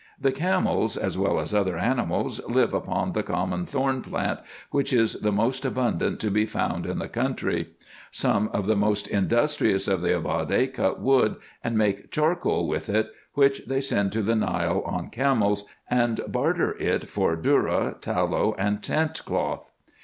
The 0.19 0.31
camels, 0.31 0.97
as 0.97 1.15
well 1.15 1.39
as 1.39 1.53
other 1.53 1.77
animals, 1.77 2.41
live 2.49 2.73
upon 2.73 3.13
the 3.13 3.21
common 3.21 3.67
thorn 3.67 4.01
plant, 4.01 4.39
which 4.71 4.91
is 4.91 5.13
the 5.13 5.31
most 5.31 5.63
abundant 5.63 6.19
to 6.21 6.31
be 6.31 6.47
found 6.47 6.87
in 6.87 6.97
the 6.97 7.07
country. 7.07 7.67
Some 8.09 8.47
of 8.51 8.65
the 8.65 8.75
most 8.75 9.07
industrious 9.07 9.87
of 9.87 10.01
the 10.01 10.09
Ababde 10.17 10.73
cut 10.73 10.99
wood, 10.99 11.35
and 11.63 11.77
make 11.77 12.09
charcoal 12.09 12.67
with 12.67 12.89
it, 12.89 13.11
which 13.35 13.67
they 13.67 13.79
send 13.79 14.11
to 14.13 14.23
the 14.23 14.33
Nile 14.35 14.81
on 14.87 15.11
camels, 15.11 15.65
and 15.87 16.19
barter 16.27 16.71
it 16.79 17.07
310 17.07 17.07
RESEARCHES 17.07 17.17
AND 17.17 17.25
OPERATIONS 17.27 17.37
for 17.37 17.37
dhourra, 17.37 18.01
tallow, 18.01 18.55
and 18.57 18.81
tent 18.81 19.23
cloth. 19.23 19.69